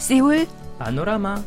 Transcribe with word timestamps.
سيول 0.00 0.46
بانوراما 0.80 1.42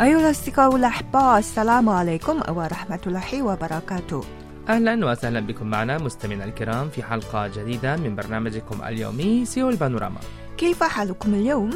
أيها 0.00 0.20
الأصدقاء 0.20 0.76
الأحباء 0.76 1.38
السلام 1.38 1.88
عليكم 1.88 2.40
ورحمة 2.48 3.00
الله 3.06 3.42
وبركاته 3.42 4.24
أهلا 4.68 5.06
وسهلا 5.10 5.40
بكم 5.40 5.66
معنا 5.66 5.98
مستمعينا 5.98 6.44
الكرام 6.44 6.88
في 6.88 7.02
حلقة 7.02 7.48
جديدة 7.48 7.96
من 7.96 8.16
برنامجكم 8.16 8.82
اليومي 8.84 9.44
سيول 9.44 9.76
بانوراما 9.76 10.20
كيف 10.58 10.82
حالكم 10.82 11.34
اليوم؟ 11.34 11.70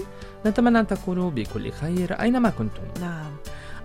نتمنى 0.47 0.81
أن 0.81 0.87
تكونوا 0.87 1.31
بكل 1.31 1.73
خير 1.73 2.13
أينما 2.13 2.51
كنتم 2.51 2.83
نعم 3.01 3.33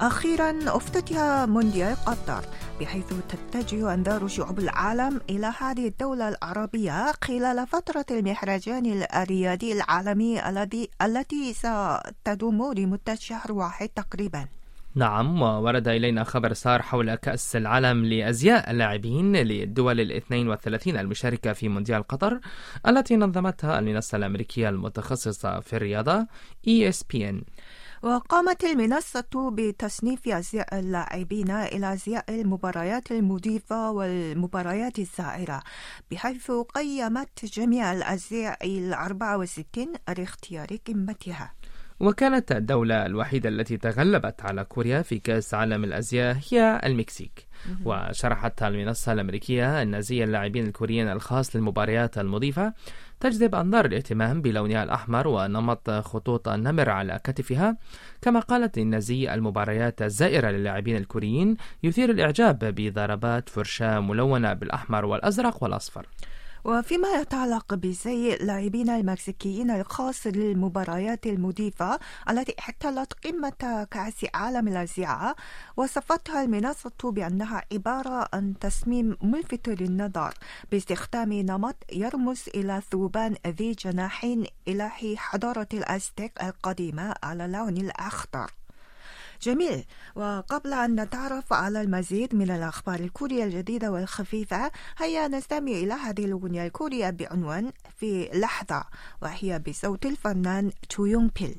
أخيرا 0.01 0.53
افتتح 0.67 1.17
مونديال 1.47 1.95
قطر 2.05 2.41
بحيث 2.79 3.13
تتجه 3.29 3.93
أنظار 3.93 4.27
شعوب 4.27 4.59
العالم 4.59 5.21
إلى 5.29 5.53
هذه 5.59 5.87
الدولة 5.87 6.29
العربية 6.29 7.11
خلال 7.23 7.67
فترة 7.67 8.05
المهرجان 8.11 9.05
الرياضي 9.15 9.73
العالمي 9.73 10.49
الذي 10.49 10.89
التي 11.01 11.53
ستدوم 11.53 12.73
لمدة 12.73 13.15
شهر 13.15 13.51
واحد 13.51 13.89
تقريبا. 13.89 14.47
نعم 14.95 15.41
وورد 15.41 15.87
إلينا 15.87 16.23
خبر 16.23 16.53
صار 16.53 16.81
حول 16.81 17.15
كأس 17.15 17.55
العالم 17.55 18.05
لأزياء 18.05 18.71
اللاعبين 18.71 19.35
للدول 19.35 19.99
الاثنين 19.99 20.47
والثلاثين 20.47 20.97
المشاركة 20.97 21.53
في 21.53 21.69
مونديال 21.69 22.07
قطر 22.07 22.39
التي 22.87 23.15
نظمتها 23.15 23.79
المنصة 23.79 24.15
الأمريكية 24.15 24.69
المتخصصة 24.69 25.59
في 25.59 25.75
الرياضة 25.75 26.27
ESPN 26.67 27.35
وقامت 28.05 28.63
المنصة 28.63 29.51
بتصنيف 29.51 30.27
أزياء 30.27 30.79
اللاعبين 30.79 31.51
إلى 31.51 31.93
أزياء 31.93 32.41
المباريات 32.41 33.11
المضيفة 33.11 33.91
والمباريات 33.91 34.99
الزائرة 34.99 35.61
بحيث 36.11 36.51
قيمت 36.51 37.45
جميع 37.45 37.93
الأزياء 37.93 38.77
الأربعة 38.77 39.37
وستين 39.37 39.93
لاختيار 40.17 40.67
قمتها. 40.87 41.53
وكانت 41.99 42.51
الدولة 42.51 43.05
الوحيدة 43.05 43.49
التي 43.49 43.77
تغلبت 43.77 44.41
على 44.41 44.63
كوريا 44.63 45.01
في 45.01 45.19
كأس 45.19 45.53
عالم 45.53 45.83
الأزياء 45.83 46.37
هي 46.51 46.81
المكسيك. 46.85 47.47
وشرحت 47.85 48.63
المنصة 48.63 49.11
الأمريكية 49.13 49.81
أن 49.81 50.01
زي 50.01 50.23
اللاعبين 50.23 50.67
الكوريين 50.67 51.07
الخاص 51.07 51.55
للمباريات 51.55 52.17
المضيفة 52.17 52.73
تجذب 53.19 53.55
أنظار 53.55 53.85
الاهتمام 53.85 54.41
بلونها 54.41 54.83
الأحمر 54.83 55.27
ونمط 55.27 55.89
خطوط 55.89 56.47
النمر 56.47 56.89
على 56.89 57.19
كتفها. 57.23 57.77
كما 58.21 58.39
قالت 58.39 58.77
إن 58.77 58.99
زي 58.99 59.33
المباريات 59.33 60.01
الزائرة 60.01 60.49
للاعبين 60.49 60.97
الكوريين 60.97 61.57
يثير 61.83 62.11
الإعجاب 62.11 62.59
بضربات 62.59 63.49
فرشاة 63.49 63.99
ملونة 63.99 64.53
بالأحمر 64.53 65.05
والأزرق 65.05 65.63
والأصفر. 65.63 66.07
وفيما 66.65 67.07
يتعلق 67.09 67.73
بزي 67.73 68.35
لاعبين 68.35 68.89
المكسيكيين 68.89 69.71
الخاص 69.71 70.27
للمباريات 70.27 71.25
المضيفة 71.25 71.99
التي 72.29 72.55
احتلت 72.59 73.13
قمة 73.13 73.87
كأس 73.91 74.25
عالم 74.33 74.67
الأزياء 74.67 75.35
وصفتها 75.77 76.43
المنصة 76.43 76.91
بأنها 77.03 77.63
عبارة 77.73 78.27
عن 78.33 78.53
تصميم 78.59 79.17
ملفت 79.21 79.69
للنظر 79.69 80.33
باستخدام 80.71 81.33
نمط 81.33 81.75
يرمز 81.93 82.43
إلى 82.55 82.81
ثوبان 82.91 83.35
ذي 83.47 83.71
جناحين 83.71 84.45
إلهي 84.67 85.17
حضارة 85.17 85.67
الأزتك 85.73 86.31
القديمة 86.43 87.15
على 87.23 87.45
اللون 87.45 87.77
الأخضر. 87.77 88.51
جميل. 89.45 89.85
وقبل 90.15 90.73
أن 90.73 91.01
نتعرف 91.01 91.53
على 91.53 91.81
المزيد 91.81 92.35
من 92.35 92.51
الأخبار 92.51 92.99
الكورية 92.99 93.43
الجديدة 93.43 93.91
والخفيفة 93.91 94.71
هيا 94.97 95.27
نستمع 95.27 95.71
إلى 95.71 95.93
هذه 95.93 96.25
الأغنية 96.25 96.65
الكورية 96.67 97.09
بعنوان 97.09 97.71
في 97.97 98.29
لحظة 98.33 98.83
وهي 99.21 99.59
بصوت 99.59 100.05
الفنان 100.05 100.71
تشو 100.89 101.27
بيل 101.39 101.55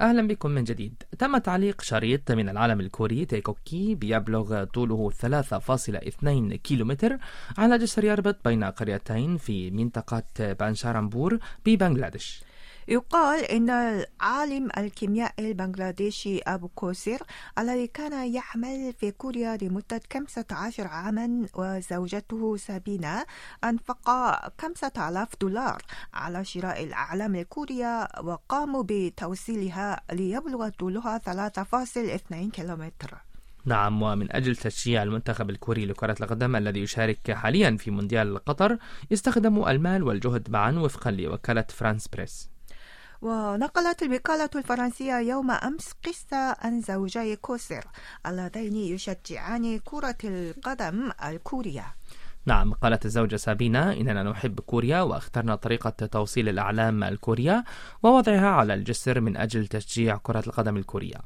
أهلا 0.00 0.26
بكم 0.26 0.50
من 0.50 0.64
جديد. 0.64 1.02
تم 1.18 1.38
تعليق 1.38 1.82
شريط 1.82 2.32
من 2.32 2.48
العلم 2.48 2.80
الكوري 2.80 3.24
تيكوكي 3.24 3.94
بيبلغ 3.94 4.64
طوله 4.64 5.10
3.2 5.10 6.54
كيلومتر 6.54 7.18
على 7.58 7.78
جسر 7.78 8.04
يربط 8.04 8.36
بين 8.44 8.64
قريتين 8.64 9.36
في 9.36 9.70
منطقة 9.70 10.22
بانشارامبور 10.38 11.38
ببنغلاديش. 11.66 12.42
يقال 12.88 13.44
إن 13.44 13.70
العالم 13.70 14.68
الكيميائي 14.78 15.50
البنغلاديشي 15.50 16.38
أبو 16.38 16.68
كوسير 16.68 17.18
الذي 17.58 17.86
كان 17.86 18.34
يعمل 18.34 18.92
في 19.00 19.10
كوريا 19.10 19.58
لمدة 19.62 20.00
15 20.12 20.86
عاما 20.86 21.46
وزوجته 21.54 22.56
سابينا 22.56 23.26
أنفق 23.64 24.10
5000 24.60 25.28
دولار 25.40 25.82
على 26.14 26.44
شراء 26.44 26.84
الأعلام 26.84 27.34
الكورية 27.34 28.08
وقاموا 28.22 28.84
بتوصيلها 28.86 30.00
ليبلغ 30.12 30.68
طولها 30.68 31.18
3.2 31.18 32.50
كيلومتر. 32.52 33.14
نعم 33.64 34.02
ومن 34.02 34.32
أجل 34.32 34.56
تشجيع 34.56 35.02
المنتخب 35.02 35.50
الكوري 35.50 35.86
لكرة 35.86 36.16
القدم 36.20 36.56
الذي 36.56 36.80
يشارك 36.80 37.32
حاليا 37.32 37.76
في 37.76 37.90
مونديال 37.90 38.44
قطر 38.44 38.78
استخدموا 39.12 39.70
المال 39.70 40.02
والجهد 40.02 40.50
معا 40.50 40.72
وفقا 40.72 41.10
لوكالة 41.10 41.66
فرانس 41.68 42.08
بريس. 42.08 42.55
ونقلت 43.22 44.02
الوكالة 44.02 44.50
الفرنسية 44.56 45.18
يوم 45.18 45.50
أمس 45.50 45.92
قصة 46.06 46.56
عن 46.60 46.80
زوجي 46.80 47.36
كوسر 47.36 47.84
اللذين 48.26 48.76
يشجعان 48.76 49.78
كرة 49.78 50.16
القدم 50.24 51.10
الكورية. 51.24 51.94
نعم 52.46 52.72
قالت 52.72 53.04
الزوجة 53.04 53.36
سابينا 53.36 53.92
إننا 53.92 54.22
نحب 54.22 54.60
كوريا 54.60 55.00
وأخترنا 55.00 55.54
طريقة 55.54 55.90
توصيل 55.90 56.48
الأعلام 56.48 57.04
الكورية 57.04 57.64
ووضعها 58.02 58.48
على 58.48 58.74
الجسر 58.74 59.20
من 59.20 59.36
أجل 59.36 59.66
تشجيع 59.66 60.16
كرة 60.16 60.42
القدم 60.46 60.76
الكورية. 60.76 61.16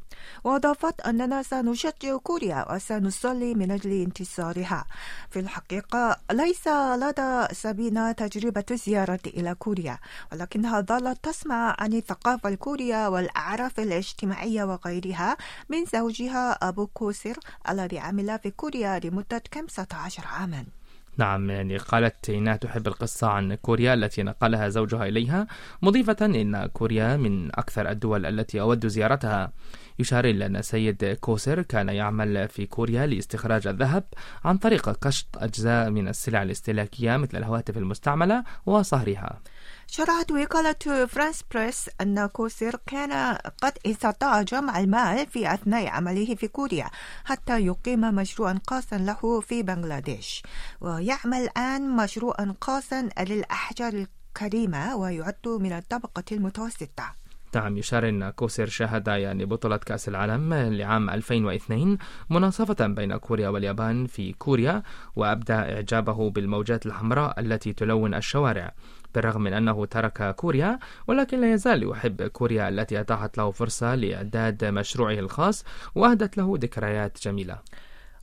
وأضافت 0.45 1.01
أننا 1.01 1.43
سنشجع 1.43 2.17
كوريا 2.23 2.73
وسنصلي 2.73 3.55
من 3.55 3.71
أجل 3.71 4.03
انتصارها. 4.03 4.85
في 5.31 5.41
الحقيقة 5.41 6.17
ليس 6.31 6.69
لدى 6.69 7.55
سابينا 7.55 8.13
تجربة 8.13 8.65
زيارة 8.73 9.21
إلى 9.27 9.55
كوريا 9.55 9.99
ولكنها 10.33 10.81
ظلت 10.81 11.25
تسمع 11.25 11.77
عن 11.79 11.93
الثقافة 11.93 12.49
الكورية 12.49 13.09
والأعراف 13.09 13.81
الاجتماعية 13.81 14.65
وغيرها 14.65 15.37
من 15.69 15.85
زوجها 15.85 16.53
أبو 16.53 16.87
كوسر 16.87 17.37
الذي 17.69 17.99
عمل 17.99 18.39
في 18.43 18.51
كوريا 18.51 19.01
لمدة 19.05 19.43
15 19.55 20.23
عاما. 20.27 20.80
نعم 21.17 21.51
يعني 21.51 21.77
قالت 21.77 22.31
إنها 22.31 22.57
تحب 22.57 22.87
القصة 22.87 23.29
عن 23.29 23.55
كوريا 23.55 23.95
التي 23.95 24.23
نقلها 24.23 24.69
زوجها 24.69 25.09
إليها 25.09 25.47
مضيفة 25.83 26.17
إن 26.21 26.67
كوريا 26.67 27.17
من 27.17 27.49
أكثر 27.55 27.91
الدول 27.91 28.27
التي 28.27 28.61
أود 28.61 28.87
زيارتها. 28.87 29.53
يشار 30.01 30.25
إلى 30.25 30.47
أن 30.47 30.57
السيد 30.57 31.05
كوسر 31.21 31.63
كان 31.63 31.89
يعمل 31.89 32.49
في 32.49 32.67
كوريا 32.67 33.07
لاستخراج 33.07 33.67
الذهب 33.67 34.05
عن 34.45 34.59
طريق 34.59 34.89
قشط 34.89 35.27
أجزاء 35.37 35.91
من 35.91 36.09
السلع 36.09 36.43
الاستهلاكية 36.43 37.17
مثل 37.17 37.39
الهواتف 37.39 37.77
المستعملة 37.77 38.45
وصهرها. 38.67 39.41
شرحت 39.87 40.31
وكالة 40.31 41.07
فرانس 41.07 41.45
بريس 41.55 41.91
أن 42.01 42.27
كوسير 42.27 42.77
كان 42.87 43.39
قد 43.63 43.73
استطاع 43.87 44.43
جمع 44.43 44.79
المال 44.79 45.27
في 45.27 45.55
أثناء 45.55 45.87
عمله 45.87 46.35
في 46.35 46.49
كوريا 46.49 46.91
حتى 47.25 47.67
يقيم 47.67 48.01
مشروعا 48.01 48.61
خاصا 48.67 48.99
له 48.99 49.41
في 49.41 49.63
بنغلاديش 49.63 50.43
ويعمل 50.81 51.39
الآن 51.39 51.97
مشروعا 51.97 52.55
خاصا 52.61 53.09
للأحجار 53.21 54.07
الكريمة 54.33 54.97
ويعد 54.97 55.49
من 55.49 55.73
الطبقة 55.73 56.25
المتوسطة. 56.33 57.20
يشار 57.55 58.09
أن 58.09 58.31
كوسر 58.31 58.67
شاهد 58.67 59.09
يعني 59.09 59.45
بطولة 59.45 59.77
كأس 59.77 60.09
العالم 60.09 60.55
لعام 60.55 61.11
2002 61.11 61.99
مناصفة 62.31 62.87
بين 62.87 63.17
كوريا 63.17 63.49
واليابان 63.49 64.07
في 64.07 64.33
كوريا 64.33 64.83
وأبدى 65.17 65.53
إعجابه 65.53 66.31
بالموجات 66.31 66.87
الحمراء 66.87 67.41
التي 67.41 67.73
تلون 67.73 68.15
الشوارع. 68.15 68.73
بالرغم 69.15 69.43
من 69.43 69.53
أنه 69.53 69.85
ترك 69.87 70.35
كوريا 70.35 70.79
ولكن 71.07 71.41
لا 71.41 71.53
يزال 71.53 71.91
يحب 71.91 72.23
كوريا 72.23 72.69
التي 72.69 73.01
أتاحت 73.01 73.39
له 73.39 73.51
فرصة 73.51 73.95
لإعداد 73.95 74.65
مشروعه 74.65 75.19
الخاص 75.19 75.65
وأهدت 75.95 76.37
له 76.37 76.59
ذكريات 76.61 77.19
جميلة. 77.23 77.59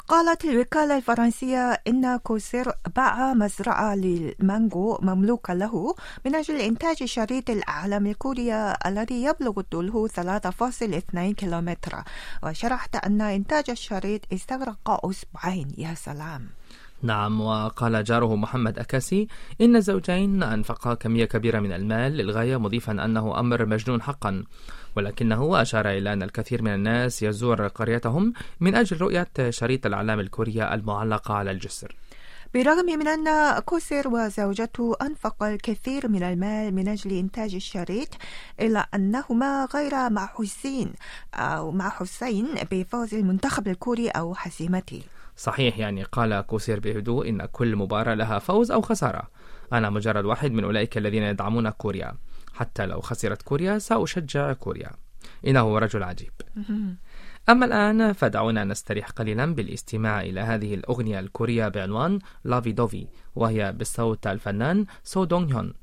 قالت 0.07 0.45
الوكالة 0.45 0.97
الفرنسية 0.97 1.81
إن 1.87 2.17
كوسير 2.17 2.71
باع 2.95 3.33
مزرعة 3.33 3.95
للمانجو 3.95 4.97
مملوكة 5.01 5.53
له 5.53 5.95
من 6.25 6.35
أجل 6.35 6.55
إنتاج 6.55 7.03
شريط 7.03 7.49
الأعلام 7.49 8.07
الكوريا 8.07 8.87
الذي 8.87 9.23
يبلغ 9.23 9.61
طوله 9.61 10.07
3.2 10.07 11.33
كيلومتر. 11.33 12.03
وشرحت 12.43 12.95
أن 12.95 13.21
إنتاج 13.21 13.69
الشريط 13.69 14.21
استغرق 14.33 15.05
أسبوعين. 15.05 15.67
يا 15.77 15.93
سلام. 15.93 16.56
نعم 17.01 17.41
وقال 17.41 18.03
جاره 18.03 18.35
محمد 18.35 18.79
أكاسي 18.79 19.27
إن 19.61 19.75
الزوجين 19.75 20.43
أنفقا 20.43 20.93
كمية 20.93 21.25
كبيرة 21.25 21.59
من 21.59 21.71
المال 21.71 22.11
للغاية 22.11 22.57
مضيفا 22.57 22.91
أنه 22.91 23.39
أمر 23.39 23.65
مجنون 23.65 24.01
حقا. 24.01 24.43
ولكنه 24.95 25.61
أشار 25.61 25.89
إلى 25.89 26.13
أن 26.13 26.23
الكثير 26.23 26.61
من 26.61 26.73
الناس 26.73 27.23
يزور 27.23 27.67
قريتهم 27.67 28.33
من 28.59 28.75
أجل 28.75 28.97
رؤية 28.97 29.29
شريط 29.49 29.85
الأعلام 29.85 30.19
الكورية 30.19 30.73
المعلقة 30.73 31.33
على 31.33 31.51
الجسر. 31.51 31.95
بالرغم 32.53 32.85
من 32.85 33.07
أن 33.07 33.59
كوسير 33.59 34.07
وزوجته 34.07 34.95
أنفقا 35.01 35.53
الكثير 35.53 36.07
من 36.07 36.23
المال 36.23 36.75
من 36.75 36.87
أجل 36.87 37.11
إنتاج 37.11 37.55
الشريط 37.55 38.09
إلا 38.59 38.79
أنهما 38.93 39.67
غير 39.73 40.09
محسين 40.09 40.93
أو 41.33 41.71
محسين 41.71 42.47
بفوز 42.71 43.13
المنتخب 43.13 43.67
الكوري 43.67 44.09
أو 44.09 44.35
هزيمته 44.37 45.01
صحيح 45.37 45.77
يعني 45.77 46.03
قال 46.03 46.41
كوسير 46.41 46.79
بهدوء 46.79 47.29
إن 47.29 47.45
كل 47.45 47.75
مباراة 47.75 48.13
لها 48.13 48.39
فوز 48.39 48.71
أو 48.71 48.81
خسارة. 48.81 49.29
أنا 49.73 49.89
مجرد 49.89 50.25
واحد 50.25 50.51
من 50.51 50.63
أولئك 50.63 50.97
الذين 50.97 51.23
يدعمون 51.23 51.69
كوريا. 51.69 52.13
حتى 52.53 52.85
لو 52.85 53.01
خسرت 53.01 53.41
كوريا 53.41 53.77
سأشجع 53.77 54.53
كوريا. 54.53 54.91
إنه 55.47 55.79
رجل 55.79 56.03
عجيب. 56.03 56.31
أما 57.49 57.65
الآن 57.65 58.13
فدعونا 58.13 58.63
نستريح 58.63 59.09
قليلا 59.09 59.55
بالاستماع 59.55 60.21
إلى 60.21 60.39
هذه 60.39 60.73
الأغنية 60.73 61.19
الكورية 61.19 61.67
بعنوان 61.67 62.19
Lovey 62.43 62.71
Dovey 62.71 63.07
وهي 63.35 63.71
بصوت 63.71 64.27
الفنان 64.27 64.85
سو 65.03 65.23
دونغ 65.23 65.53
هيون 65.53 65.73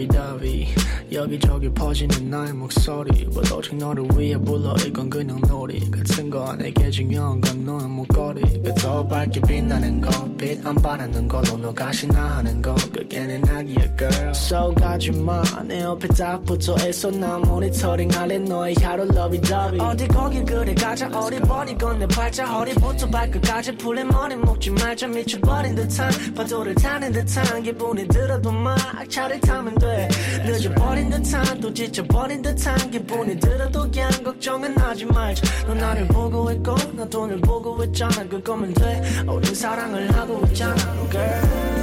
lovey-dovey 0.00 0.89
여기저기 1.12 1.68
퍼지는 1.72 2.30
나의 2.30 2.52
목소리. 2.52 3.26
왜 3.34 3.52
오직 3.52 3.74
너를 3.74 4.06
위해 4.16 4.36
불러? 4.38 4.74
이건 4.86 5.10
그냥 5.10 5.40
놀이. 5.48 5.90
같은 5.90 6.30
거 6.30 6.54
내게 6.56 6.88
중요한 6.88 7.40
건 7.40 7.64
너의 7.64 7.88
목걸이. 7.88 8.62
그더 8.62 9.06
밝게 9.08 9.40
빛나는 9.40 10.00
거빛 10.00 10.64
안 10.64 10.74
바라는 10.76 11.26
걸로 11.26 11.56
너 11.56 11.74
가시나 11.74 12.36
하는 12.36 12.62
거. 12.62 12.74
그게 12.92 13.26
내 13.26 13.38
낙이야 13.38 13.96
girl. 13.96 14.30
So 14.30 14.72
가지마 14.74 15.42
내 15.66 15.80
옆에 15.80 16.06
딱 16.08 16.44
붙어 16.44 16.76
있어. 16.88 17.10
나 17.10 17.38
모니터링 17.38 18.10
할래. 18.12 18.38
너의 18.38 18.74
하루 18.80 19.04
러비다비 19.06 19.80
어디 19.80 20.06
거길 20.08 20.44
그래? 20.44 20.74
가자. 20.74 21.08
어디 21.08 21.40
버리건 21.40 21.98
내 21.98 22.06
팔자. 22.06 22.46
허리부터 22.46 23.08
발끝까지 23.10 23.76
풀린 23.76 24.08
머리 24.08 24.36
묶지 24.36 24.70
말자. 24.70 25.08
미쳐버린 25.08 25.74
듯한 25.74 26.10
파도를 26.36 26.74
타는 26.76 27.12
듯한 27.12 27.62
기분이 27.64 28.06
들어도 28.06 28.52
막 28.52 28.76
차를 29.08 29.40
타면 29.40 29.74
돼. 29.74 30.08
늦어버린 30.46 30.99
듯한 31.08 31.60
또 31.60 31.72
지쳐버린 31.72 32.42
듯한 32.42 32.90
기분이 32.90 33.38
들어도 33.38 33.90
그냥 33.90 34.10
걱정은 34.22 34.76
하지 34.76 35.06
말자. 35.06 35.66
너 35.66 35.74
나를 35.74 36.06
보고 36.08 36.50
있고 36.52 36.74
나 36.94 37.04
돈을 37.08 37.40
보고 37.40 37.82
있잖아. 37.84 38.26
그거면 38.28 38.74
돼. 38.74 39.00
우린 39.26 39.54
사랑을 39.54 40.12
하고 40.14 40.42
있잖아 40.46 40.74
girl 41.10 41.79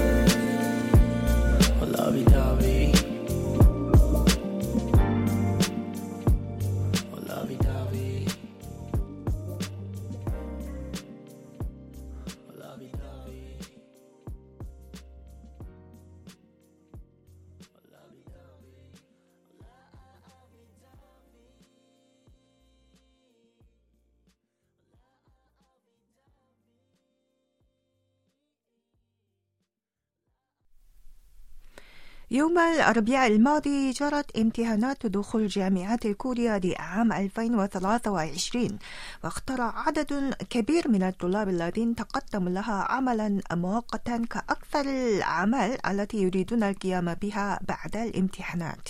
يوم 32.31 32.59
الأربعاء 32.59 33.27
الماضي 33.31 33.91
جرت 33.91 34.37
امتحانات 34.37 35.05
دخول 35.05 35.47
جامعات 35.47 36.05
الكوريا 36.05 36.59
لعام 36.59 37.13
2023 37.13 38.77
واختار 39.23 39.61
عدد 39.61 40.33
كبير 40.49 40.87
من 40.87 41.03
الطلاب 41.03 41.49
الذين 41.49 41.95
تقدموا 41.95 42.49
لها 42.49 42.87
عملا 42.89 43.41
مؤقتا 43.51 44.25
كأكثر 44.29 44.81
الأعمال 44.81 45.87
التي 45.87 46.17
يريدون 46.17 46.63
القيام 46.63 47.13
بها 47.13 47.59
بعد 47.67 47.95
الامتحانات. 47.95 48.89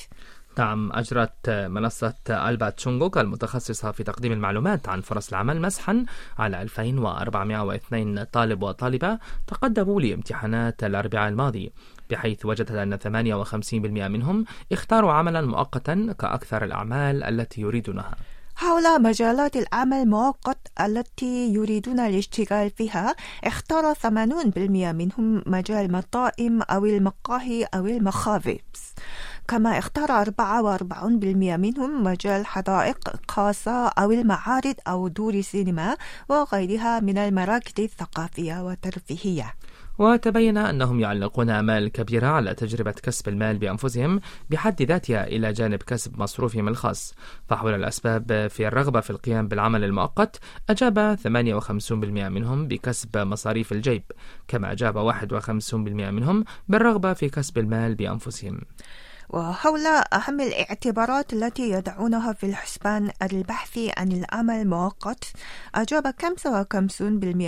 نعم 0.59 0.91
أجرت 0.93 1.49
منصة 1.49 2.13
ألبا 2.29 2.69
تشونغوك 2.69 3.17
المتخصصة 3.17 3.91
في 3.91 4.03
تقديم 4.03 4.31
المعلومات 4.31 4.89
عن 4.89 5.01
فرص 5.01 5.29
العمل 5.29 5.61
مسحا 5.61 6.05
على 6.37 6.61
2402 6.61 8.23
طالب 8.23 8.63
وطالبة 8.63 9.19
تقدموا 9.47 10.01
لامتحانات 10.01 10.83
الأربعاء 10.83 11.29
الماضي 11.29 11.71
بحيث 12.09 12.45
وجدت 12.45 12.71
أن 12.71 12.97
58% 12.97 13.63
منهم 14.11 14.45
اختاروا 14.71 15.11
عملا 15.11 15.41
مؤقتا 15.41 16.15
كأكثر 16.19 16.63
الأعمال 16.63 17.23
التي 17.23 17.61
يريدونها. 17.61 18.15
حول 18.55 19.01
مجالات 19.01 19.55
العمل 19.55 19.97
المؤقت 19.97 20.57
التي 20.79 21.53
يريدون 21.53 21.99
الاشتغال 21.99 22.69
فيها 22.69 23.15
اختار 23.43 23.93
80% 23.93 24.07
منهم 24.57 25.43
مجال 25.45 25.85
المطاعم 25.85 26.61
أو 26.61 26.85
المقاهي 26.85 27.63
أو 27.63 27.85
المخابز 27.85 28.93
كما 29.47 29.77
اختار 29.77 30.25
44% 30.25 31.57
منهم 31.57 32.03
مجال 32.03 32.45
حدائق 32.45 32.97
خاصة 33.27 33.87
أو 33.87 34.11
المعارض 34.11 34.75
أو 34.87 35.07
دور 35.07 35.33
السينما 35.33 35.97
وغيرها 36.29 36.99
من 36.99 37.17
المراكز 37.17 37.73
الثقافية 37.79 38.63
والترفيهية. 38.63 39.53
وتبين 39.99 40.57
أنهم 40.57 40.99
يعلقون 40.99 41.49
آمال 41.49 41.87
كبيرة 41.87 42.27
على 42.27 42.53
تجربة 42.53 42.91
كسب 42.91 43.27
المال 43.29 43.57
بأنفسهم 43.57 44.19
بحد 44.49 44.81
ذاتها 44.81 45.27
إلى 45.27 45.53
جانب 45.53 45.83
كسب 45.83 46.19
مصروفهم 46.19 46.67
الخاص. 46.67 47.13
فحول 47.49 47.73
الأسباب 47.73 48.47
في 48.47 48.67
الرغبة 48.67 48.99
في 48.99 49.09
القيام 49.09 49.47
بالعمل 49.47 49.83
المؤقت 49.83 50.39
أجاب 50.69 51.17
58% 51.23 52.29
منهم 52.29 52.67
بكسب 52.67 53.17
مصاريف 53.17 53.71
الجيب 53.71 54.03
كما 54.47 54.71
أجاب 54.71 54.97
51% 54.97 55.73
منهم 56.11 56.43
بالرغبة 56.67 57.13
في 57.13 57.29
كسب 57.29 57.57
المال 57.57 57.95
بأنفسهم. 57.95 58.61
وحول 59.29 59.86
أهم 60.13 60.41
الاعتبارات 60.41 61.34
التي 61.34 61.69
يضعونها 61.69 62.34
في 62.34 62.46
الحسبان 62.46 63.12
البحث 63.24 63.79
عن 63.98 64.12
العمل 64.12 64.53
المؤقت 64.55 65.24
أجاب 65.75 66.07
55% 66.07 67.01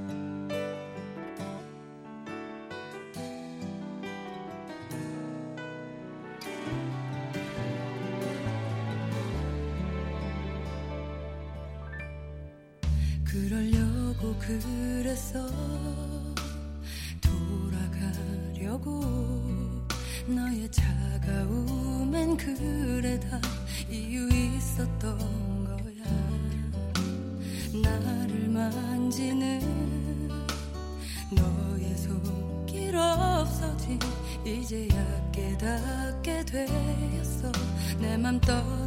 내 38.04 38.18
맘 38.18 38.40
떠 38.40 38.83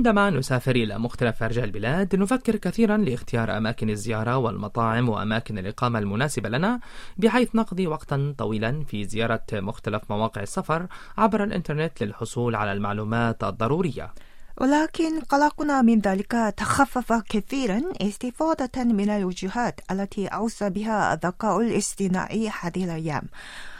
عندما 0.00 0.30
نسافر 0.30 0.76
إلى 0.76 0.98
مختلف 0.98 1.42
أرجاء 1.42 1.64
البلاد 1.64 2.16
نفكر 2.16 2.56
كثيرا 2.56 2.96
لاختيار 2.96 3.56
أماكن 3.56 3.90
الزيارة 3.90 4.36
والمطاعم 4.36 5.08
وأماكن 5.08 5.58
الإقامة 5.58 5.98
المناسبة 5.98 6.48
لنا 6.48 6.80
بحيث 7.16 7.54
نقضي 7.54 7.86
وقتا 7.86 8.34
طويلا 8.38 8.84
في 8.84 9.04
زيارة 9.04 9.42
مختلف 9.52 10.02
مواقع 10.10 10.42
السفر 10.42 10.86
عبر 11.18 11.44
الإنترنت 11.44 12.02
للحصول 12.02 12.54
على 12.54 12.72
المعلومات 12.72 13.44
الضرورية. 13.44 14.12
ولكن 14.60 15.20
قلقنا 15.20 15.82
من 15.82 15.98
ذلك 15.98 16.54
تخفف 16.56 17.12
كثيرا 17.12 17.82
استفادة 18.00 18.84
من 18.84 19.10
الوجهات 19.10 19.80
التي 19.90 20.26
أوصى 20.26 20.70
بها 20.70 21.14
الذكاء 21.14 21.60
الاصطناعي 21.60 22.48
هذه 22.60 22.84
الأيام 22.84 23.22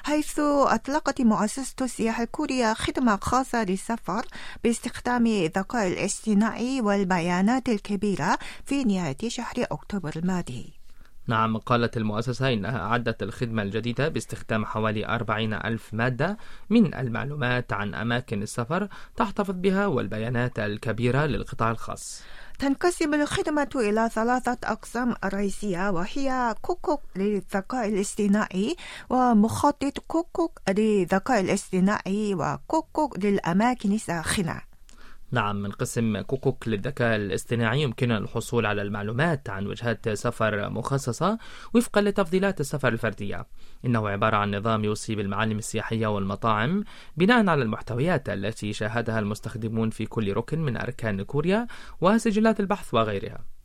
حيث 0.02 0.40
أطلقت 0.66 1.20
مؤسسة 1.20 1.74
السياحة 1.80 2.22
الكورية 2.22 2.74
خدمة 2.74 3.18
خاصة 3.22 3.64
للسفر 3.64 4.26
باستخدام 4.64 5.26
الذكاء 5.26 5.86
الاصطناعي 5.86 6.80
والبيانات 6.80 7.68
الكبيرة 7.68 8.38
في 8.66 8.84
نهاية 8.84 9.28
شهر 9.28 9.54
أكتوبر 9.58 10.12
الماضي. 10.16 10.79
نعم 11.30 11.56
قالت 11.56 11.96
المؤسسة 11.96 12.52
إنها 12.52 12.78
أعدت 12.78 13.22
الخدمة 13.22 13.62
الجديدة 13.62 14.08
باستخدام 14.08 14.64
حوالي 14.64 15.06
40 15.06 15.54
ألف 15.54 15.94
مادة 15.94 16.38
من 16.70 16.94
المعلومات 16.94 17.72
عن 17.72 17.94
أماكن 17.94 18.42
السفر 18.42 18.88
تحتفظ 19.16 19.54
بها 19.54 19.86
والبيانات 19.86 20.58
الكبيرة 20.58 21.26
للقطاع 21.26 21.70
الخاص. 21.70 22.22
تنقسم 22.58 23.14
الخدمة 23.14 23.68
إلى 23.76 24.10
ثلاثة 24.12 24.58
أقسام 24.64 25.14
رئيسية 25.24 25.90
وهي 25.90 26.54
كوكوك 26.62 27.02
للذكاء 27.16 27.88
الاصطناعي 27.88 28.76
ومخطط 29.10 29.98
كوكوك 30.06 30.60
للذكاء 30.68 31.40
الاصطناعي 31.40 32.34
وكوكوك 32.34 33.18
للأماكن 33.24 33.92
الساخنة. 33.92 34.69
نعم 35.32 35.62
من 35.62 35.70
قسم 35.70 36.20
كوكوك 36.20 36.68
للذكاء 36.68 37.16
الاصطناعي 37.16 37.82
يمكننا 37.82 38.18
الحصول 38.18 38.66
على 38.66 38.82
المعلومات 38.82 39.50
عن 39.50 39.66
وجهات 39.66 40.08
سفر 40.08 40.70
مخصصة 40.70 41.38
وفقا 41.74 42.00
لتفضيلات 42.00 42.60
السفر 42.60 42.88
الفردية. 42.88 43.46
إنه 43.84 44.08
عبارة 44.08 44.36
عن 44.36 44.54
نظام 44.54 44.84
يوصي 44.84 45.14
بالمعالم 45.14 45.58
السياحية 45.58 46.06
والمطاعم 46.06 46.84
بناء 47.16 47.48
على 47.48 47.62
المحتويات 47.62 48.28
التي 48.28 48.72
شاهدها 48.72 49.18
المستخدمون 49.18 49.90
في 49.90 50.06
كل 50.06 50.32
ركن 50.32 50.58
من 50.58 50.76
أركان 50.76 51.22
كوريا 51.22 51.66
وسجلات 52.00 52.60
البحث 52.60 52.94
وغيرها. 52.94 53.59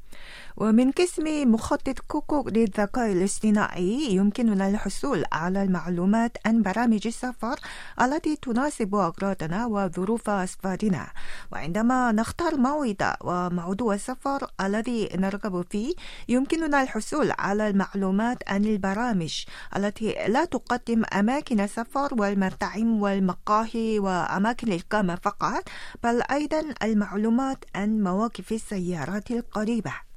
ومن 0.58 0.92
قسم 0.92 1.52
مخطط 1.52 2.00
كوكوك 2.00 2.48
للذكاء 2.48 3.12
الاصطناعي 3.12 4.08
يمكننا 4.10 4.68
الحصول 4.70 5.24
على 5.32 5.64
المعلومات 5.64 6.38
عن 6.46 6.62
برامج 6.62 7.08
السفر 7.08 7.60
التي 8.02 8.36
تناسب 8.36 8.96
أغراضنا 8.96 9.66
وظروف 9.66 10.30
أسفارنا. 10.30 11.08
وعندما 11.52 12.12
نختار 12.12 12.58
موعد 12.58 13.14
وموضوع 13.24 13.94
السفر 13.94 14.48
الذي 14.62 15.10
نرغب 15.16 15.66
فيه 15.70 15.94
يمكننا 16.30 16.82
الحصول 16.84 17.32
على 17.40 17.70
المعلومات 17.70 18.38
عن 18.48 18.66
البرامج 18.66 19.44
التي 19.76 20.16
لا 20.28 20.46
تقدم 20.46 21.04
أماكن 21.14 21.60
السفر 21.60 22.10
والمطاعم 22.14 23.02
والمقاهي 23.02 24.00
وأماكن 24.00 24.68
الإقامة 24.68 25.16
فقط 25.16 25.64
بل 26.04 26.22
أيضا 26.32 26.64
المعلومات 26.84 27.66
عن 27.76 28.04
مواقف 28.04 28.52
السيارات 28.52 29.32
القريبة. 29.32 30.15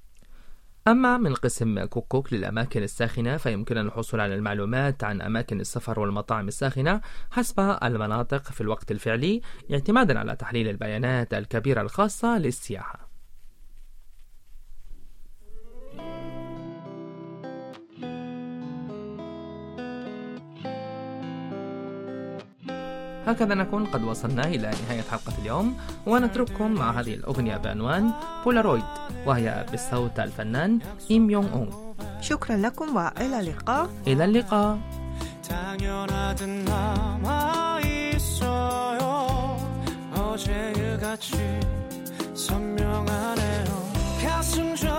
أما 0.90 1.18
من 1.18 1.34
قسم 1.34 1.84
كوكوك 1.84 2.32
للأماكن 2.32 2.82
الساخنة 2.82 3.36
فيمكننا 3.36 3.80
الحصول 3.80 4.20
على 4.20 4.34
المعلومات 4.34 5.04
عن 5.04 5.22
أماكن 5.22 5.60
السفر 5.60 6.00
والمطاعم 6.00 6.48
الساخنة 6.48 7.00
حسب 7.30 7.60
المناطق 7.82 8.42
في 8.42 8.60
الوقت 8.60 8.90
الفعلي 8.90 9.40
اعتمادا 9.72 10.18
على 10.18 10.36
تحليل 10.36 10.68
البيانات 10.68 11.34
الكبيرة 11.34 11.80
الخاصة 11.80 12.38
للسياحة. 12.38 13.07
هكذا 23.28 23.54
نكون 23.54 23.84
قد 23.86 24.02
وصلنا 24.02 24.44
إلى 24.44 24.70
نهاية 24.70 25.04
حلقة 25.10 25.32
اليوم 25.38 25.76
ونترككم 26.06 26.70
مع 26.72 26.90
هذه 26.90 27.14
الأغنية 27.14 27.56
بعنوان 27.56 28.10
بولارويد 28.44 28.84
وهي 29.26 29.66
بصوت 29.72 30.20
الفنان 30.20 30.78
إيم 31.10 31.30
يونغ 31.30 31.52
أون 31.52 31.70
شكرا 32.20 32.56
لكم 32.56 32.96
وإلى 32.96 33.40
اللقاء. 33.40 33.90
إلى 34.06 34.24
اللقاء. 34.24 34.78
선명하네요. 42.48 43.68
가슴 44.22 44.74
저 44.76 44.97